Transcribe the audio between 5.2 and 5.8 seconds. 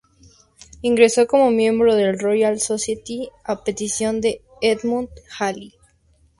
Halley.